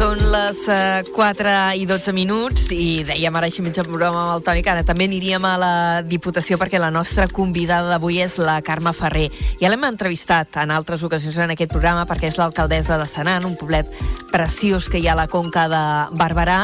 [0.00, 4.44] Són les uh, 4 i 12 minuts i dèiem ara així mitja programa amb el
[4.46, 5.72] Toni que ara també aniríem a la
[6.08, 9.26] Diputació perquè la nostra convidada d'avui és la Carme Ferrer.
[9.60, 13.60] Ja l'hem entrevistat en altres ocasions en aquest programa perquè és l'alcaldessa de Senan, un
[13.60, 13.92] poblet
[14.32, 15.84] preciós que hi ha a la Conca de
[16.16, 16.62] Barberà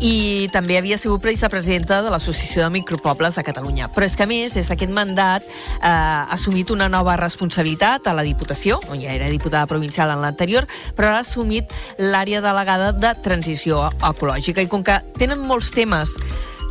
[0.00, 3.90] i també havia sigut vicepresidenta de l'Associació de Micropobles de Catalunya.
[3.94, 8.16] Però és que, a més, des d'aquest mandat eh, ha assumit una nova responsabilitat a
[8.16, 13.14] la Diputació, on ja era diputada provincial en l'anterior, però ha assumit l'àrea delegada de
[13.22, 14.64] transició ecològica.
[14.64, 16.16] I com que tenen molts temes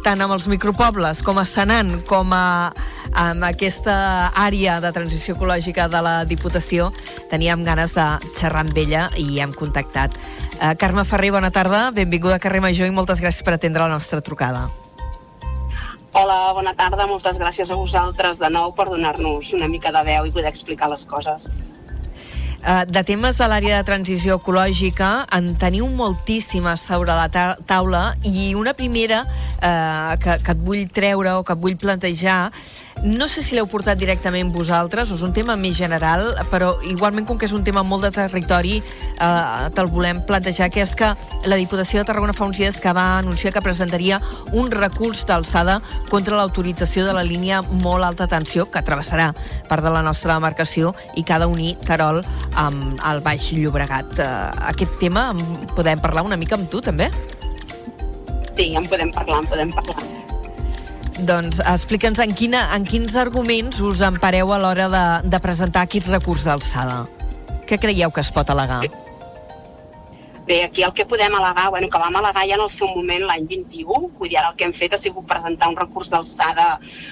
[0.03, 2.73] tant amb els micropobles com a Senan com a,
[3.15, 3.95] amb aquesta
[4.35, 6.89] àrea de transició ecològica de la Diputació,
[7.31, 10.15] teníem ganes de xerrar amb ella i hem contactat.
[10.59, 13.95] Uh, Carme Ferrer, bona tarda, benvinguda a Carrer Major i moltes gràcies per atendre la
[13.95, 14.67] nostra trucada.
[16.13, 20.27] Hola, bona tarda, moltes gràcies a vosaltres de nou per donar-nos una mica de veu
[20.27, 21.47] i poder explicar les coses.
[22.63, 28.03] Uh, de temes a l'àrea de transició ecològica en teniu moltíssimes sobre la ta taula
[28.23, 32.37] i una primera uh, que, que et vull treure o que et vull plantejar
[33.01, 37.25] no sé si l'heu portat directament vosaltres o és un tema més general, però igualment
[37.27, 41.13] com que és un tema molt de territori eh, te'l volem plantejar, que és que
[41.49, 45.79] la Diputació de Tarragona fa uns dies que va anunciar que presentaria un recurs d'alçada
[46.09, 49.31] contra l'autorització de la línia molt alta tensió que travessarà
[49.67, 52.23] part de la nostra demarcació i que ha d'unir Carol
[52.55, 54.17] amb el Baix Llobregat.
[54.19, 54.33] Eh,
[54.73, 55.31] aquest tema
[55.75, 57.11] podem parlar una mica amb tu, també?
[58.55, 60.22] Sí, en podem parlar, en podem parlar.
[61.23, 66.09] Doncs explica'ns en, quina, en quins arguments us empareu a l'hora de, de presentar aquest
[66.11, 67.03] recurs d'alçada.
[67.69, 68.81] Què creieu que es pot al·legar?
[70.45, 73.21] Bé, aquí el que podem al·legar, bueno, que vam al·legar ja en el seu moment
[73.29, 76.65] l'any 21, vull dir, ara el que hem fet ha sigut presentar un recurs d'alçada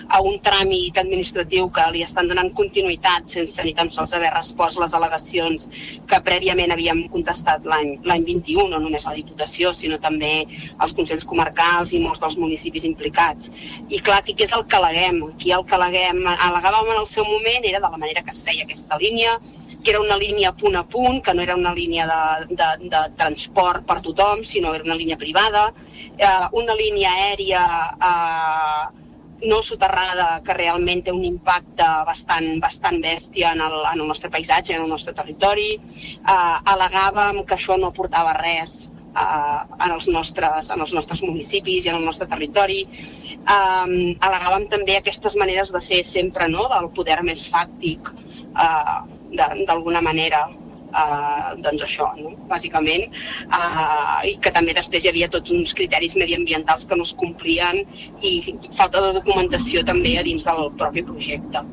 [0.10, 4.82] a un tràmit administratiu que li estan donant continuïtat sense ni tan sols haver respost
[4.84, 5.70] les al·legacions
[6.12, 11.96] que prèviament havíem contestat l'any 21, no només la Diputació, sinó també els Consells Comarcals
[11.96, 13.48] i molts dels municipis implicats.
[13.88, 15.24] I clar, aquí què és el que al·leguem?
[15.32, 18.44] Aquí el que al·leguem, al·legàvem en el seu moment era de la manera que es
[18.44, 19.40] feia aquesta línia,
[19.84, 23.02] que era una línia punt a punt, que no era una línia de, de, de
[23.22, 25.70] transport per tothom, sinó era una línia privada,
[26.18, 27.64] eh, una línia aèria
[28.10, 29.02] eh,
[29.42, 34.30] no soterrada que realment té un impacte bastant, bastant bèstia en el, en el nostre
[34.34, 35.70] paisatge, en el nostre territori.
[35.76, 41.86] Eh, al·legàvem que això no aportava res eh, en, els nostres, en els nostres municipis
[41.86, 42.84] i en el nostre territori.
[42.86, 48.98] Eh, al·legàvem també aquestes maneres de fer sempre no, del poder més fàctic eh,
[49.32, 50.46] d'alguna manera
[50.92, 52.34] Uh, doncs això, no?
[52.50, 53.06] bàsicament,
[53.48, 57.86] uh, i que també després hi havia tots uns criteris mediambientals que no es complien
[58.20, 58.34] i
[58.76, 61.64] falta de documentació també a dins del propi projecte.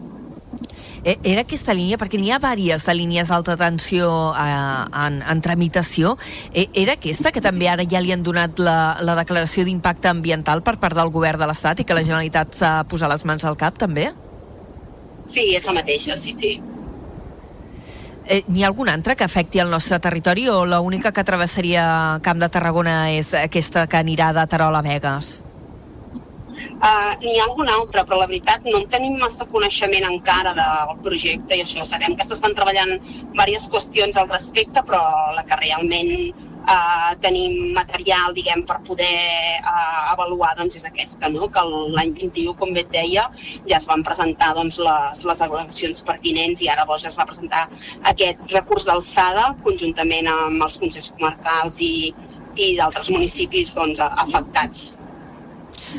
[1.04, 4.46] E, era aquesta línia, perquè n'hi ha diverses línies d'alta tensió eh,
[5.06, 6.16] en, en tramitació,
[6.52, 10.62] e, era aquesta que també ara ja li han donat la, la declaració d'impacte ambiental
[10.62, 13.58] per part del govern de l'Estat i que la Generalitat s'ha posat les mans al
[13.58, 14.10] cap també?
[15.28, 16.58] Sí, és la mateixa, sí, sí.
[18.28, 21.84] Eh, N'hi ha algun altre que afecti el nostre territori o l'única que travessaria
[22.20, 25.38] Camp de Tarragona és aquesta que anirà de Terol a Vegas?
[26.58, 31.00] Uh, N'hi ha algun altre, però la veritat no en tenim massa coneixement encara del
[31.06, 31.86] projecte i això.
[31.88, 35.00] Sabem que s'estan treballant diverses qüestions al respecte, però
[35.32, 36.12] la que realment
[36.68, 39.08] uh, tenim material, diguem, per poder
[39.62, 41.48] uh, avaluar, doncs, és aquesta, no?
[41.54, 41.64] que
[41.96, 43.28] l'any 21, com bé et deia,
[43.70, 47.66] ja es van presentar doncs, les, les al·legacions pertinents i ara doncs, es va presentar
[48.12, 52.12] aquest recurs d'alçada conjuntament amb els Consells Comarcals i,
[52.58, 54.88] i d'altres municipis doncs, afectats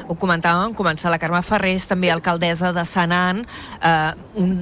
[0.08, 3.44] ho comentàvem, començar la Carme Ferrer és també alcaldessa de Senan.
[3.82, 4.12] Eh,
[4.42, 4.54] un,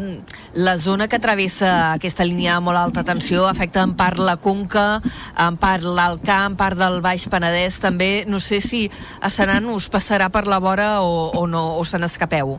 [0.53, 5.01] la zona que travessa aquesta línia de molt alta tensió afecta en part la Conca,
[5.47, 8.11] en part l'Alt Camp, en part del Baix Penedès també.
[8.27, 8.88] No sé si
[9.21, 12.57] a Senan us passarà per la vora o, o no, o se n'escapeu.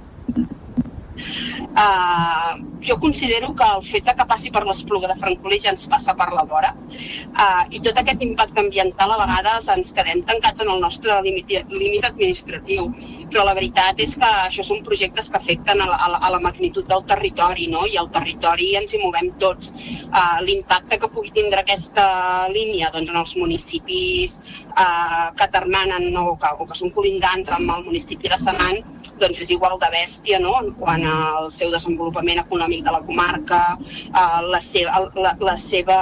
[1.68, 6.14] Uh, jo considero que el fet que passi per l'Espluga de Francolí ja ens passa
[6.16, 10.72] per la vora uh, i tot aquest impacte ambiental a vegades ens quedem tancats en
[10.72, 12.88] el nostre límit, límit administratiu
[13.28, 16.88] però la veritat és que això són projectes que afecten a la, a la, magnitud
[16.88, 17.84] del territori no?
[17.86, 23.12] i al territori ens hi movem tots uh, l'impacte que pugui tindre aquesta línia doncs,
[23.12, 24.40] en els municipis
[24.72, 26.30] uh, que termanen no?
[26.32, 28.80] o, que, o que són colindants amb el municipi de Senan
[29.20, 30.54] doncs és igual de bèstia no?
[30.62, 33.60] en quant al seu desenvolupament econòmic de la comarca,
[34.06, 36.00] eh, la, seva, la, la seva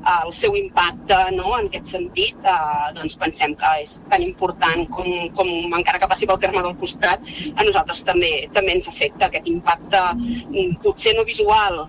[0.00, 1.52] el seu impacte no?
[1.58, 6.28] en aquest sentit, eh, doncs pensem que és tan important com, com encara que passi
[6.30, 11.26] pel terme del costat, a nosaltres també també ens afecta aquest impacte, mm, potser no
[11.28, 11.82] visual,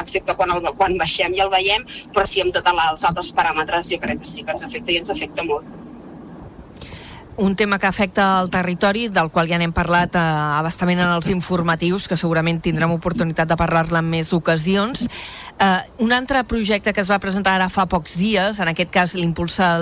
[0.00, 3.94] excepte quan, el, quan baixem i el veiem, però sí amb tots els altres paràmetres
[3.94, 5.83] jo crec que sí que ens afecta i ens afecta molt.
[7.36, 10.20] Un tema que afecta el territori, del qual ja n'hem parlat eh,
[10.60, 15.02] abastament en els informatius, que segurament tindrem oportunitat de parlar-ne en més ocasions.
[15.58, 19.16] Eh, un altre projecte que es va presentar ara fa pocs dies, en aquest cas
[19.18, 19.72] l'impulsa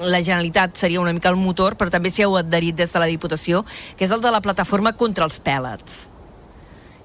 [0.00, 3.10] la Generalitat seria una mica el motor, però també s'hi heu adherit des de la
[3.12, 3.66] Diputació,
[3.98, 6.11] que és el de la plataforma contra els pèl·lets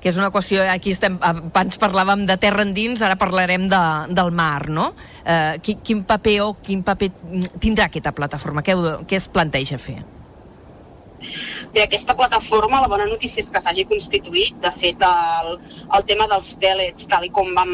[0.02, 3.82] que és una qüestió, aquí estem, abans parlàvem de terra endins, ara parlarem de,
[4.14, 4.92] del mar, no?
[5.26, 7.10] Eh, quin, quin paper o quin paper
[7.60, 8.64] tindrà aquesta plataforma?
[8.66, 8.78] Què,
[9.10, 10.00] què es planteja fer?
[11.74, 14.56] Bé, aquesta plataforma, la bona notícia és que s'hagi constituït.
[14.64, 15.50] De fet, el,
[15.98, 17.74] el tema dels pèl·lets, tal i com vam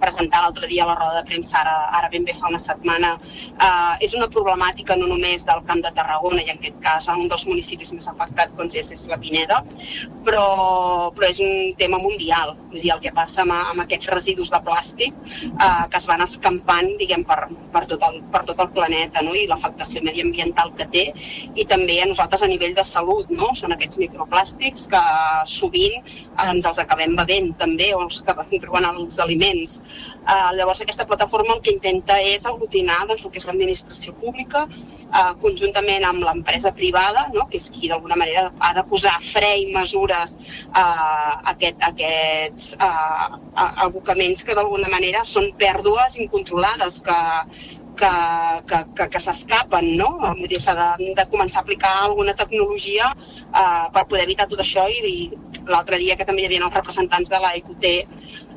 [0.00, 3.14] presentar l'altre dia a la roda de premsa, ara, ara ben bé fa una setmana,
[3.52, 7.28] eh, és una problemàtica no només del Camp de Tarragona, i en aquest cas un
[7.28, 9.60] dels municipis més afectats doncs, és, és la Pineda,
[10.24, 10.46] però,
[11.14, 12.56] però és un tema mundial.
[12.72, 15.20] Vull dir, el que passa amb, amb aquests residus de plàstic
[15.52, 17.42] eh, que es van escampant diguem, per,
[17.76, 19.36] per, tot el, per tot el planeta no?
[19.36, 21.06] i l'afectació mediambiental que té
[21.54, 23.50] i també a nosaltres a nivell de salut, no?
[23.58, 25.02] Són aquests microplàstics que
[25.50, 26.00] sovint
[26.44, 28.34] ens els acabem bevent també o els que
[28.64, 29.78] trobant els aliments.
[30.24, 34.62] Uh, llavors aquesta plataforma el que intenta és aglutinar doncs, el que és l'administració pública
[34.64, 37.44] uh, conjuntament amb l'empresa privada, no?
[37.50, 40.32] que és qui d'alguna manera ha de posar fre i mesures
[40.72, 40.86] a
[41.52, 43.36] aquest, aquests uh,
[43.84, 47.20] abocaments que d'alguna manera són pèrdues incontrolades que,
[47.98, 48.12] que,
[48.70, 50.10] que, que, que s'escapen, no?
[50.24, 54.64] Vull dir, s'ha de, de començar a aplicar alguna tecnologia eh, per poder evitar tot
[54.64, 57.90] això i, i l'altre dia que també hi havia els representants de la EQT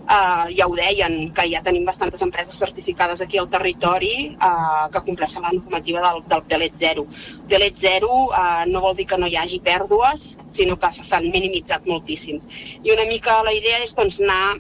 [0.10, 5.04] eh, ja ho deien, que ja tenim bastantes empreses certificades aquí al territori eh, que
[5.10, 7.06] compleixen la normativa del, del pelet zero.
[7.50, 11.86] Pelet zero eh, no vol dir que no hi hagi pèrdues, sinó que s'han minimitzat
[11.86, 12.48] moltíssims.
[12.84, 14.58] I una mica la idea és doncs, anar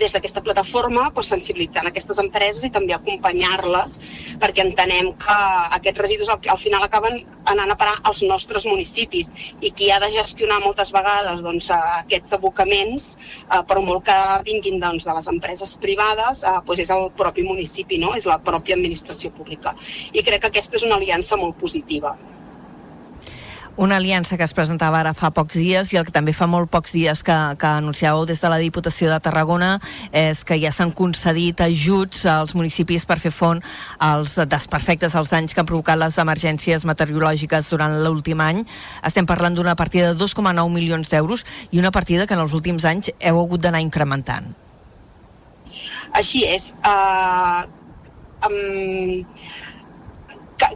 [0.00, 3.98] des d'aquesta plataforma doncs, sensibilitzant aquestes empreses i també acompanyar-les
[4.42, 5.38] perquè entenem que
[5.78, 7.20] aquests residus al, al final acaben
[7.52, 9.30] anant a parar als nostres municipis
[9.60, 13.08] i qui ha de gestionar moltes vegades doncs, aquests abocaments,
[13.48, 14.18] eh, per molt que
[14.48, 18.14] vinguin doncs, de les empreses privades, eh, doncs és el propi municipi, no?
[18.18, 19.74] és la pròpia administració pública.
[20.12, 22.16] I crec que aquesta és una aliança molt positiva
[23.76, 26.70] una aliança que es presentava ara fa pocs dies i el que també fa molt
[26.70, 29.78] pocs dies que, que anunciàveu des de la Diputació de Tarragona
[30.12, 33.62] és que ja s'han concedit ajuts als municipis per fer front
[33.98, 38.64] als desperfectes, als danys que han provocat les emergències meteorològiques durant l'últim any.
[39.04, 42.84] Estem parlant d'una partida de 2,9 milions d'euros i una partida que en els últims
[42.84, 44.52] anys heu hagut d'anar incrementant.
[46.12, 46.72] Així és.
[46.84, 47.64] Uh,
[48.44, 49.24] um,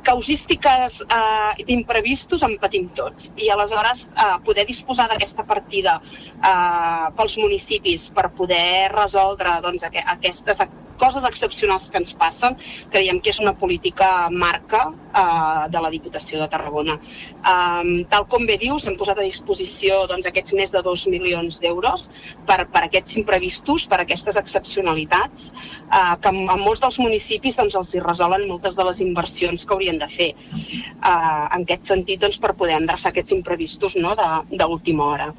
[0.02, 3.30] causístiques eh, d'imprevistos en patim tots.
[3.36, 10.02] I aleshores eh, poder disposar d'aquesta partida eh, pels municipis per poder resoldre doncs, aqu
[10.16, 10.62] aquestes
[11.06, 12.56] coses excepcionals que ens passen,
[12.92, 16.98] creiem que és una política marca eh, de la Diputació de Tarragona.
[17.46, 21.60] Um, tal com bé dius, hem posat a disposició doncs, aquests més de 2 milions
[21.62, 22.08] d'euros
[22.48, 25.50] per, per aquests imprevistos, per aquestes excepcionalitats,
[25.86, 29.64] eh, que en, en molts dels municipis doncs, els hi resolen moltes de les inversions
[29.66, 30.32] que haurien de fer.
[30.34, 34.14] Eh, en aquest sentit, doncs, per poder endreçar aquests imprevistos no,
[34.50, 35.30] d'última hora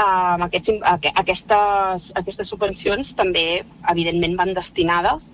[0.00, 0.72] eh, aquests,
[1.12, 3.46] aquestes, aquestes subvencions també,
[3.92, 5.32] evidentment, van destinades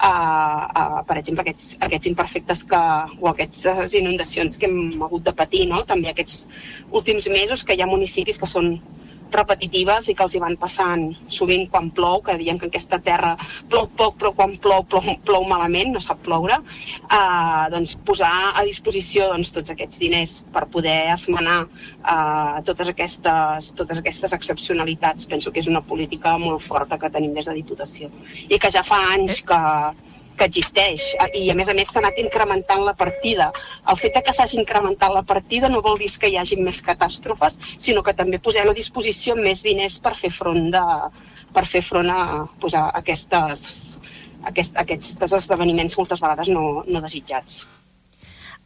[0.00, 2.80] a, a per exemple, aquests, aquests imperfectes que,
[3.20, 5.82] o aquestes inundacions que hem hagut de patir, no?
[5.88, 6.46] també aquests
[6.90, 8.74] últims mesos que hi ha municipis que són
[9.34, 13.00] repetitives i que els hi van passant sovint quan plou, que diem que en aquesta
[13.04, 13.34] terra
[13.70, 16.60] plou poc, però quan plou, plou, plou malament, no sap ploure,
[17.06, 23.72] eh, doncs posar a disposició doncs, tots aquests diners per poder esmenar eh, totes, aquestes,
[23.78, 25.28] totes aquestes excepcionalitats.
[25.30, 28.10] Penso que és una política molt forta que tenim des de Diputació
[28.48, 29.60] i que ja fa anys que,
[30.40, 31.06] que existeix
[31.36, 33.50] i a més a més s'ha anat incrementant la partida.
[33.92, 37.58] El fet que s'hagi incrementat la partida no vol dir que hi hagi més catàstrofes,
[37.78, 40.84] sinó que també posem a disposició més diners per fer front, de,
[41.52, 42.22] per fer front a,
[42.62, 43.66] pues, a aquestes,
[44.52, 47.62] aquest, aquests esdeveniments moltes vegades no, no desitjats.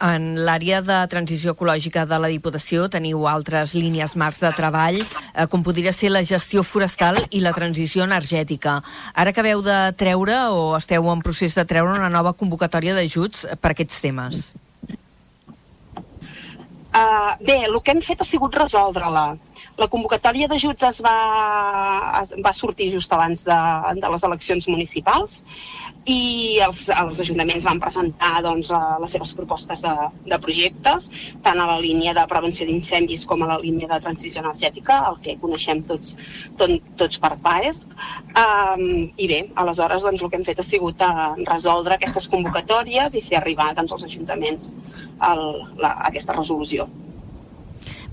[0.03, 5.47] En l'àrea de transició ecològica de la Diputació teniu altres línies marcs de treball, eh,
[5.47, 8.83] com podria ser la gestió forestal i la transició energètica.
[9.15, 13.71] Ara acabeu de treure o esteu en procés de treure una nova convocatòria d'ajuts per
[13.71, 14.55] aquests temes.
[16.95, 19.37] Uh, bé, el que hem fet ha sigut resoldre-la.
[19.81, 21.15] La convocatòria d'ajuts es, va,
[22.21, 23.57] es va sortir just abans de,
[23.99, 25.41] de les eleccions municipals
[26.07, 28.71] i els, els ajuntaments van presentar doncs,
[29.03, 29.93] les seves propostes de,
[30.31, 31.09] de projectes,
[31.43, 35.19] tant a la línia de prevenció d'incendis com a la línia de transició energètica, el
[35.25, 36.15] que coneixem tots,
[36.61, 37.97] tot, tots per PAESC.
[38.45, 38.85] Um,
[39.17, 43.25] I bé, aleshores doncs, el que hem fet ha sigut uh, resoldre aquestes convocatòries i
[43.25, 44.75] fer arribar doncs, als ajuntaments
[45.33, 45.49] el,
[45.81, 46.87] la, aquesta resolució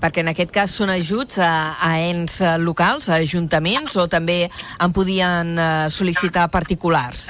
[0.02, 4.94] perquè en aquest cas són ajuts a, a ens locals, a ajuntaments, o també en
[4.94, 7.28] podien uh, sol·licitar particulars?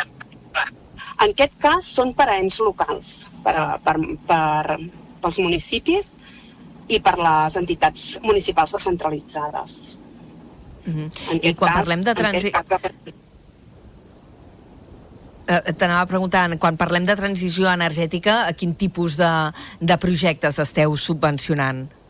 [1.23, 3.13] En aquest cas són per a ens locals,
[3.45, 3.95] per, a, per,
[4.27, 4.79] per,
[5.23, 6.09] pels municipis
[6.91, 9.99] i per les entitats municipals descentralitzades.
[10.85, 11.39] Mm -hmm.
[11.43, 12.65] I quan cas, parlem de transició...
[12.69, 13.15] De...
[15.47, 20.97] Eh, T'anava preguntant, quan parlem de transició energètica, a quin tipus de, de projectes esteu
[20.97, 22.02] subvencionant?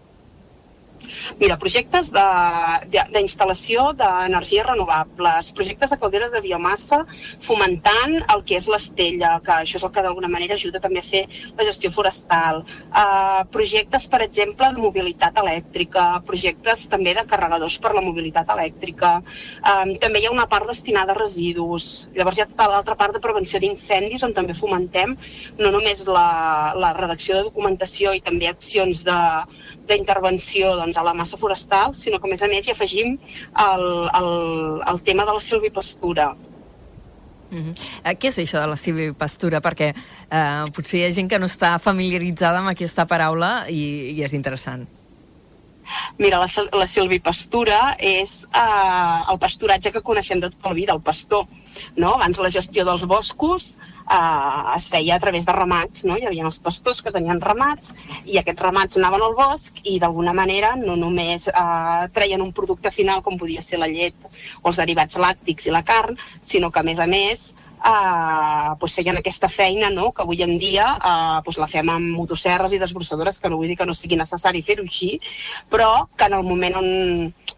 [1.41, 7.03] Mira, projectes d'instal·lació de, d'energies renovables, projectes de calderes de biomassa
[7.45, 11.07] fomentant el que és l'estella, que això és el que d'alguna manera ajuda també a
[11.07, 11.25] fer
[11.59, 12.63] la gestió forestal.
[12.91, 19.15] Uh, projectes, per exemple, de mobilitat elèctrica, projectes també de carregadors per la mobilitat elèctrica.
[19.63, 22.09] Um, també hi ha una part destinada a residus.
[22.17, 25.17] Llavors hi ha tota l'altra part de prevenció d'incendis on també fomentem
[25.59, 29.19] no només la, la redacció de documentació i també accions de,
[29.89, 33.19] d'intervenció doncs, a la massa forestal, sinó que a més a més hi afegim
[33.67, 33.85] el,
[34.21, 34.33] el,
[34.93, 36.33] el tema de la silvipastura.
[37.53, 37.75] Mm -hmm.
[38.05, 39.61] eh, què és això de la silvipastura?
[39.61, 44.23] Perquè eh, potser hi ha gent que no està familiaritzada amb aquesta paraula i, i
[44.23, 44.87] és interessant.
[46.19, 51.01] Mira, la, la silvipastura és eh, el pasturatge que coneixem de tota la vida, el
[51.01, 51.47] pastor.
[51.97, 52.15] No?
[52.15, 53.77] Abans la gestió dels boscos
[54.11, 56.17] eh, es feia a través de ramats, no?
[56.17, 57.93] Hi havia els pastors que tenien ramats
[58.25, 62.93] i aquests ramats anaven al bosc i d'alguna manera no només eh, treien un producte
[62.95, 64.29] final com podia ser la llet
[64.63, 67.53] o els derivats làctics i la carn, sinó que a més a més
[67.85, 70.11] eh, pues feien aquesta feina no?
[70.13, 73.71] que avui en dia eh, pues la fem amb motosserres i desbrossadores, que no vull
[73.73, 75.19] dir que no sigui necessari fer-ho així,
[75.71, 76.89] però que en el moment on,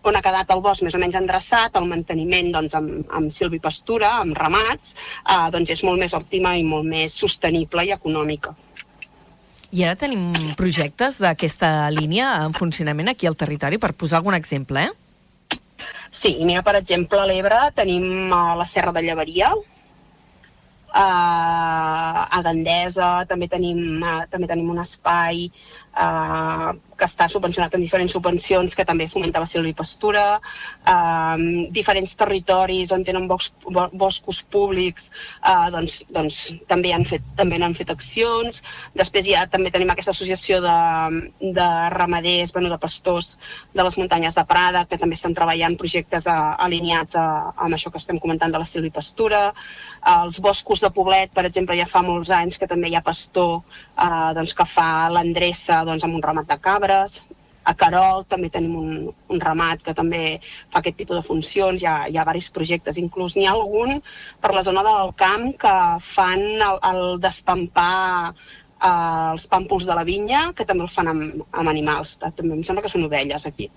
[0.03, 4.17] on ha quedat el bosc més o menys endreçat, el manteniment doncs, amb, amb silvipastura,
[4.25, 8.55] amb ramats, eh, doncs és molt més òptima i molt més sostenible i econòmica.
[9.75, 14.85] I ara tenim projectes d'aquesta línia en funcionament aquí al territori, per posar algun exemple,
[14.87, 14.93] eh?
[16.15, 19.51] Sí, mira, per exemple, a l'Ebre tenim a la Serra de Llevaria,
[21.03, 25.49] a Gandesa també tenim, uh, també tenim un espai
[25.99, 30.25] uh, que està subvencionat amb diferents subvencions que també fomenta la silvipastura,
[30.87, 33.51] eh, diferents territoris on tenen bos,
[33.93, 35.09] boscos públics
[35.43, 38.63] eh, doncs, doncs també han fet també han fet accions.
[38.95, 40.77] Després ja també tenim aquesta associació de,
[41.41, 43.35] de ramaders, bueno, de pastors
[43.75, 47.93] de les muntanyes de Prada, que també estan treballant projectes a, alineats a, amb això
[47.93, 49.47] que estem comentant de la silvipastura.
[49.51, 53.05] Eh, els boscos de Poblet, per exemple, ja fa molts anys que també hi ha
[53.05, 57.23] pastor eh, doncs, que fa l'endreça doncs, amb un ramat de cabra arbres,
[57.65, 58.89] a Carol també tenim un,
[59.33, 60.39] un ramat que també
[60.73, 64.03] fa aquest tipus de funcions, hi ha, hi ha diversos projectes, inclús n'hi ha algun
[64.41, 70.05] per la zona del camp que fan el, el despampar eh, els pàmpols de la
[70.05, 73.71] vinya, que també el fan amb, amb animals, també em sembla que són ovelles aquí.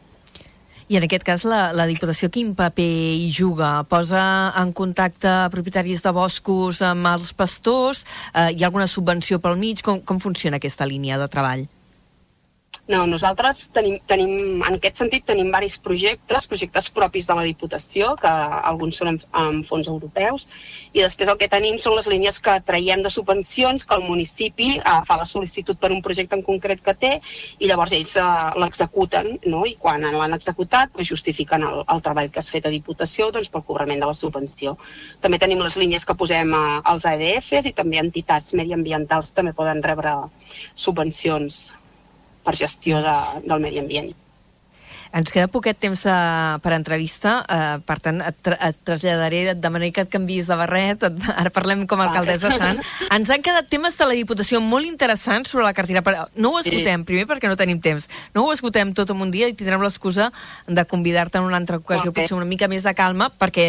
[0.88, 3.74] I en aquest cas la, la Diputació quin paper hi juga?
[3.92, 4.22] Posa
[4.56, 8.06] en contacte propietaris de boscos amb els pastors?
[8.32, 9.84] Eh, hi ha alguna subvenció pel mig?
[9.84, 11.68] Com, com funciona aquesta línia de treball?
[12.88, 18.14] No, nosaltres tenim, tenim, en aquest sentit tenim varis projectes, projectes propis de la Diputació,
[18.22, 18.30] que
[18.72, 20.46] alguns són amb, amb fons europeus,
[20.94, 24.70] i després el que tenim són les línies que traiem de subvencions, que el municipi
[24.78, 27.10] eh, fa la sol·licitud per un projecte en concret que té,
[27.60, 28.28] i llavors ells eh,
[28.64, 29.66] l'executen, no?
[29.68, 33.52] i quan l'han executat pues, justifiquen el, el treball que has fet a Diputació doncs,
[33.52, 34.78] pel cobrament de la subvenció.
[35.20, 36.64] També tenim les línies que posem eh,
[36.94, 40.16] als ADFs i també entitats mediambientals també poden rebre
[40.88, 41.60] subvencions
[42.48, 44.14] per gestió de, del medi ambient.
[45.16, 49.62] Ens queda poquet temps uh, per entrevista, uh, per tant et, tra et traslladaré, et
[49.62, 52.82] demanaré que et canvis de barret, et, ara parlem com a alcaldessa Sant.
[53.14, 56.62] Ens han quedat temes de la Diputació molt interessants sobre la cartera, però no ho
[56.62, 57.08] esgotem, sí.
[57.12, 60.30] primer perquè no tenim temps, no ho esgotem tot en un dia i tindrem l'excusa
[60.68, 62.24] de convidar-te en una altra ocasió, okay.
[62.24, 63.68] potser una mica més de calma, perquè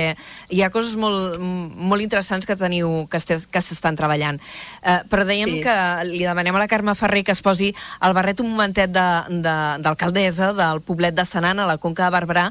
[0.51, 4.41] hi ha coses molt, molt interessants que teniu, que s'estan treballant.
[4.83, 5.63] Uh, però dèiem sí.
[5.67, 5.77] que
[6.09, 7.73] li demanem a la Carme Ferrer que es posi
[8.05, 12.15] el barret un momentet d'alcaldessa de, de, del poblet de Senan, a la Conca de
[12.17, 12.49] Barberà,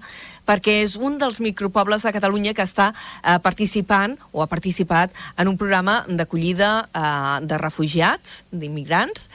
[0.47, 5.49] perquè és un dels micropobles de Catalunya que està eh, participant o ha participat en
[5.49, 9.27] un programa d'acollida eh, de refugiats, d'immigrants,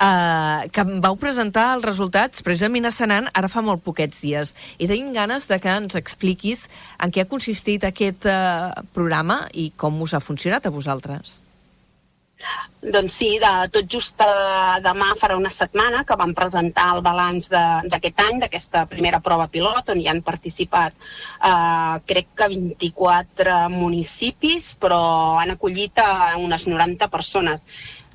[0.00, 4.54] eh, que vau presentar els resultats precisament a Senan ara fa molt poquets dies.
[4.78, 6.66] I tenim ganes de que ens expliquis
[6.98, 11.40] en què ha consistit aquest eh, programa i com us ha funcionat a vosaltres.
[12.80, 17.50] Doncs sí, de, tot just uh, demà farà una setmana que vam presentar el balanç
[17.52, 24.72] d'aquest any, d'aquesta primera prova pilot, on hi han participat uh, crec que 24 municipis,
[24.80, 25.02] però
[25.42, 27.66] han acollit uh, unes 90 persones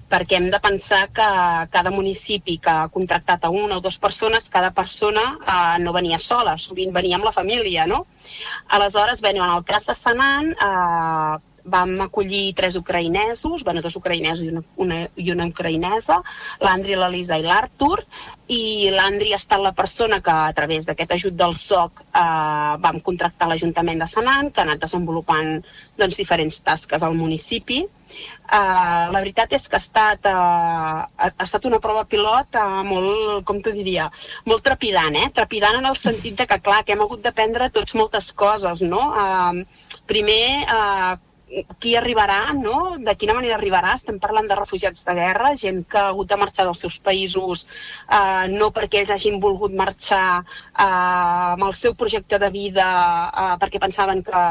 [0.10, 1.28] perquè hem de pensar que
[1.74, 6.20] cada municipi que ha contractat a una o dues persones, cada persona eh, no venia
[6.22, 8.06] sola, sovint venia amb la família, no?
[8.78, 14.46] Aleshores, bé, en el cas de Sanan, eh, vam acollir tres ucraïnesos, bueno, dos ucraïnesos
[14.46, 16.22] i una, una, i una ucraïnesa,
[16.62, 18.04] l'Andri, l'Elisa i l'Artur,
[18.54, 22.24] i l'Andri ha estat la persona que a través d'aquest ajut del SOC eh,
[22.86, 25.58] vam contractar l'Ajuntament de Senan, que ha anat desenvolupant
[25.98, 27.84] doncs, diferents tasques al municipi.
[28.46, 33.42] Uh, la veritat és que ha estat, uh, ha, estat una prova pilot uh, molt,
[33.50, 34.06] com t'ho diria,
[34.46, 35.32] molt trepidant, eh?
[35.34, 39.02] Trepidant en el sentit de que, clar, que hem hagut d'aprendre tots moltes coses, no?
[39.18, 41.18] Uh, primer, uh,
[41.80, 42.96] qui arribarà, no?
[43.00, 43.94] de quina manera arribarà.
[43.96, 47.66] Estem parlant de refugiats de guerra, gent que ha hagut de marxar dels seus països
[47.66, 52.88] eh, no perquè ells hagin volgut marxar eh, amb el seu projecte de vida
[53.30, 54.44] eh, perquè pensaven que,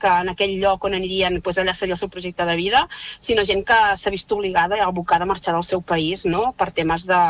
[0.00, 2.86] que en aquell lloc on anirien pues, allà seria el seu projecte de vida,
[3.20, 6.52] sinó gent que s'ha vist obligada i abocada a marxar del seu país no?
[6.56, 7.22] per temes de,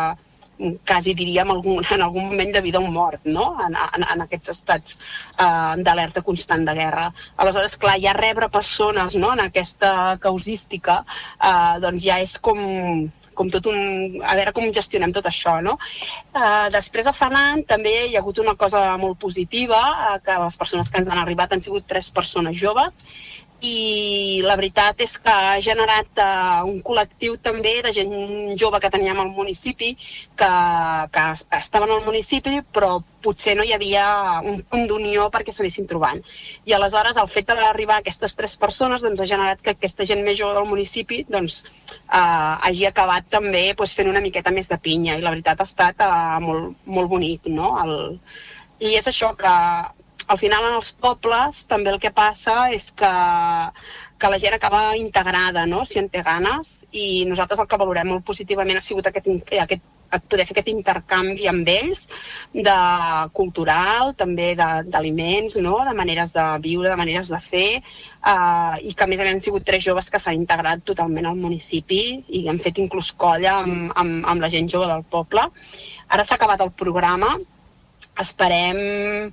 [0.86, 3.50] quasi diríem algun, en algun moment de vida o mort, no?
[3.64, 7.10] en, en, en aquests estats eh, d'alerta constant de guerra.
[7.36, 9.34] Aleshores, clar, ja rebre persones no?
[9.34, 12.60] en aquesta causística eh, doncs ja és com,
[13.36, 13.78] com tot un...
[14.24, 15.76] a veure com gestionem tot això, no?
[16.32, 20.60] Eh, després a Sanan també hi ha hagut una cosa molt positiva, eh, que les
[20.60, 22.96] persones que ens han arribat han sigut tres persones joves,
[23.64, 28.12] i la veritat és que ha generat uh, un col·lectiu també de gent
[28.60, 29.94] jove que teníem al municipi
[30.36, 30.50] que,
[31.12, 31.24] que
[31.56, 34.04] estaven al municipi però potser no hi havia
[34.44, 36.20] un punt d'unió perquè s'anessin trobant.
[36.68, 40.22] I aleshores el fet d'arribar a aquestes tres persones doncs, ha generat que aquesta gent
[40.26, 41.62] més jove del municipi doncs,
[42.12, 45.70] uh, hagi acabat també pues, fent una miqueta més de pinya i la veritat ha
[45.70, 47.48] estat uh, molt, molt bonic.
[47.48, 47.72] No?
[47.82, 47.96] El...
[48.84, 49.50] I és això que
[50.26, 53.12] al final en els pobles també el que passa és que,
[54.18, 58.10] que la gent acaba integrada, no?, si en té ganes, i nosaltres el que valorem
[58.14, 59.30] molt positivament ha sigut aquest,
[59.66, 59.92] aquest
[60.30, 62.04] poder fer aquest intercanvi amb ells
[62.54, 62.76] de
[63.36, 65.80] cultural, també d'aliments, no?
[65.84, 69.34] de maneres de viure, de maneres de fer, eh, i que a més a més
[69.34, 72.00] han sigut tres joves que s'han integrat totalment al municipi
[72.38, 75.48] i han fet inclús colla amb, amb, amb la gent jove del poble.
[76.08, 77.34] Ara s'ha acabat el programa,
[78.22, 79.32] esperem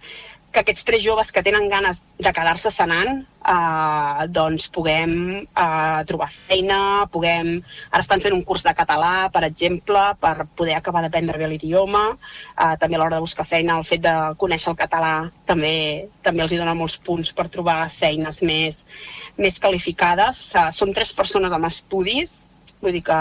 [0.53, 6.29] que aquests tres joves que tenen ganes de quedar-se sanant eh, doncs puguem eh, trobar
[6.33, 6.79] feina,
[7.11, 7.55] puguem...
[7.91, 12.05] Ara estan fent un curs de català, per exemple, per poder acabar d'aprendre bé l'idioma.
[12.53, 15.13] Eh, també a l'hora de buscar feina, el fet de conèixer el català
[15.49, 15.75] també,
[16.23, 18.83] també els hi dona molts punts per trobar feines més,
[19.41, 20.45] més qualificades.
[20.53, 22.42] Eh, són tres persones amb estudis,
[22.83, 23.17] Vull dir que,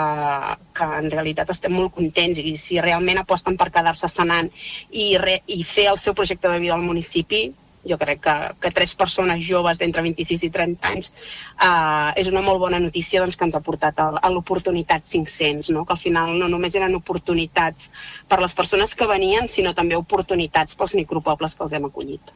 [0.77, 4.51] que en realitat estem molt contents i si realment aposten per quedar-se sanant
[4.91, 7.45] i, re, i fer el seu projecte de vida al municipi,
[7.89, 12.45] jo crec que, que tres persones joves d'entre 26 i 30 anys eh, és una
[12.45, 15.87] molt bona notícia doncs, que ens ha portat a, a l'oportunitat 500, no?
[15.87, 17.91] que al final no només eren oportunitats
[18.29, 22.35] per les persones que venien, sinó també oportunitats pels micropobles que els hem acollit.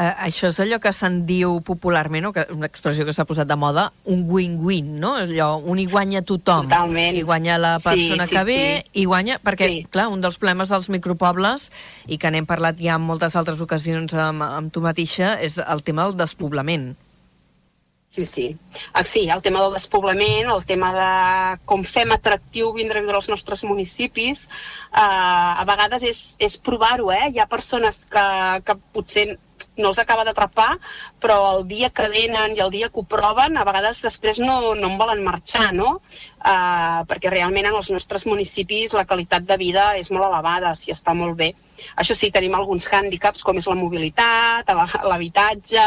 [0.00, 3.50] Eh, això és allò que se'n diu popularment, o que, una expressió que s'ha posat
[3.50, 5.12] de moda, un win-win, no?
[5.20, 6.70] Allò, un hi guanya tothom.
[6.70, 7.18] Totalment.
[7.20, 9.02] I guanya la persona sí, sí, que ve, sí.
[9.02, 9.36] i guanya...
[9.44, 9.84] Perquè, sí.
[9.92, 11.68] clar, un dels problemes dels micropobles,
[12.08, 15.84] i que n'hem parlat ja en moltes altres ocasions amb, amb tu mateixa, és el
[15.84, 16.94] tema del despoblament.
[18.12, 18.58] Sí, sí.
[18.92, 21.12] Ah, sí, el tema del despoblament, el tema de
[21.64, 27.08] com fem atractiu vindre a viure als nostres municipis, eh, a vegades és, és provar-ho,
[27.12, 27.30] eh?
[27.32, 28.26] Hi ha persones que,
[28.66, 29.30] que potser
[29.78, 30.76] no els acaba d'atrapar,
[31.22, 34.74] però el dia que venen i el dia que ho proven, a vegades després no,
[34.76, 35.94] no en volen marxar, no?
[36.42, 40.92] Uh, perquè realment en els nostres municipis la qualitat de vida és molt elevada, si
[40.92, 41.52] està molt bé.
[41.96, 44.68] Això sí, tenim alguns hàndicaps, com és la mobilitat,
[45.08, 45.86] l'habitatge,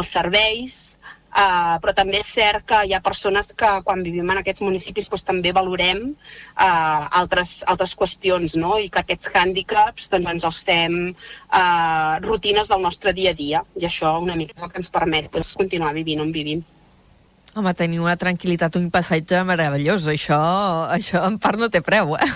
[0.00, 0.95] els serveis,
[1.36, 5.10] Uh, però també és cert que hi ha persones que quan vivim en aquests municipis
[5.12, 8.78] doncs, també valorem uh, altres, altres qüestions no?
[8.80, 13.60] i que aquests hàndicaps doncs, ens els fem uh, rutines del nostre dia a dia
[13.76, 16.64] i això una mica és el que ens permet doncs, continuar vivint on vivim.
[17.56, 20.04] Home, tenir una tranquil·litat, un passatge meravellós.
[20.12, 20.36] Això,
[20.92, 22.26] això en part no té preu, eh?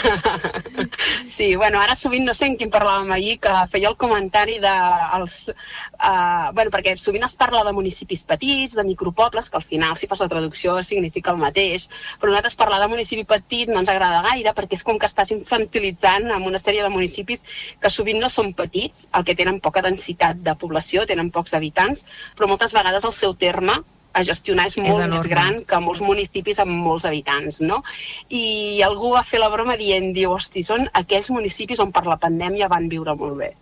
[1.30, 4.72] Sí, bueno, ara sovint, no sé en quin parlàvem ahir, que feia el comentari de...
[5.18, 9.94] Els, uh, bueno, perquè sovint es parla de municipis petits, de micropobles, que al final,
[10.00, 11.86] si fas la traducció, significa el mateix,
[12.18, 15.30] però nosaltres parlar de municipi petit no ens agrada gaire, perquè és com que estàs
[15.36, 17.46] infantilitzant amb una sèrie de municipis
[17.78, 22.02] que sovint no són petits, el que tenen poca densitat de població, tenen pocs habitants,
[22.34, 23.78] però moltes vegades el seu terme
[24.12, 27.80] a gestionar és molt és més gran que molts municipis amb molts habitants, no?
[28.28, 32.18] I algú va fer la broma dient, diu, hosti, són aquells municipis on per la
[32.20, 33.52] pandèmia van viure molt bé.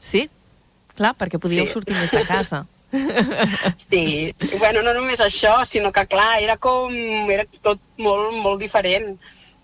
[0.00, 0.26] Sí?
[0.96, 1.74] Clar, perquè podíeu sí.
[1.76, 2.64] sortir més de casa.
[3.90, 6.94] Sí, bueno, no només això, sinó que, clar, era com...
[7.34, 9.16] era tot molt, molt diferent.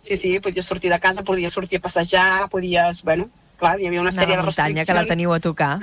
[0.03, 3.05] Sí, sí, podies sortir de casa, podies sortir a passejar, podies...
[3.07, 3.31] Bueno,
[3.63, 4.91] clar, hi havia una sèrie de restriccions.
[4.91, 5.77] que la teniu a tocar.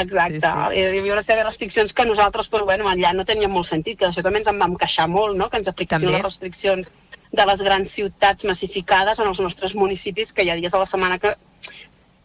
[0.00, 0.80] Exacte, sí, sí.
[0.80, 3.98] hi havia una sèrie de restriccions que nosaltres, però bueno, allà no teníem molt sentit,
[3.98, 6.90] que d'això també ens en vam queixar molt, no?, que ens apliquessin les restriccions
[7.34, 10.88] de les grans ciutats massificades en els nostres municipis, que hi ha dies a la
[10.88, 11.34] setmana que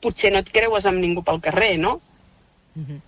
[0.01, 1.99] potser no et creues amb ningú pel carrer, no?
[2.75, 2.99] Mm -hmm.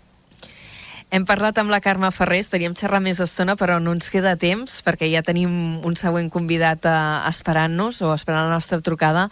[1.11, 4.77] Hem parlat amb la Carme Ferrer, estaríem xerrant més estona, però no ens queda temps,
[4.79, 6.91] perquè ja tenim un següent convidat eh,
[7.27, 9.25] esperant-nos, o esperant la nostra trucada.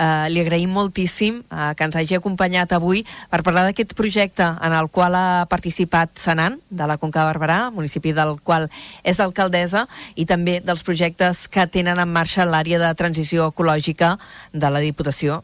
[0.00, 4.76] Eh, li agraïm moltíssim eh, que ens hagi acompanyat avui per parlar d'aquest projecte en
[4.78, 8.70] el qual ha participat Senan, de la Conca de Barberà, municipi del qual
[9.04, 9.84] és alcaldessa,
[10.16, 14.14] i també dels projectes que tenen en marxa l'àrea de transició ecològica
[14.56, 15.42] de la Diputació,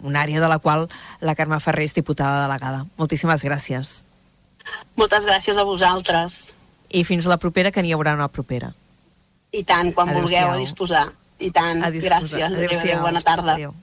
[0.00, 0.88] una àrea de la qual
[1.20, 2.86] la Carme Ferrer és diputada delegada.
[2.96, 3.98] Moltíssimes gràcies.
[4.96, 6.40] Moltes gràcies a vosaltres.
[6.88, 8.72] I fins la propera, que n'hi haurà una propera.
[9.54, 11.08] I tant, quan vulgueu a disposar.
[11.38, 12.38] I tant, a disposar.
[12.38, 12.58] gràcies.
[12.58, 12.80] Adéu-siau.
[12.80, 13.58] Adéu, bona tarda.
[13.58, 13.74] Adéu.